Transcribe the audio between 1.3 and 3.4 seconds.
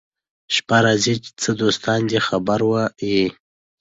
څه دوستان دي خبروه يې